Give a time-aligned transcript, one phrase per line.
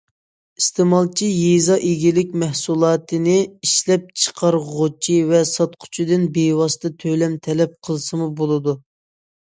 [0.59, 8.81] ئىستېمالچى يېزا ئىگىلىك مەھسۇلاتىنى ئىشلەپچىقارغۇچى ۋە ساتقۇچىدىن بىۋاسىتە تۆلەم تەلەپ قىلسىمۇ بولىدۇ.